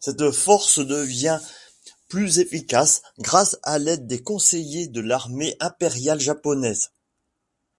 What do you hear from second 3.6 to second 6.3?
à l'aide de conseillers de l'armée impériale